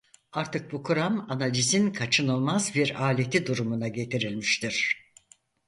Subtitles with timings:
[0.31, 4.97] Artık bu kuram analizin kaçınılmaz bir aleti durumuna getirilmiştir.